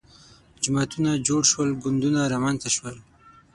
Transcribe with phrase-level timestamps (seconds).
[0.63, 2.97] جماعتونه جوړ شول ګوندونه رامنځته شول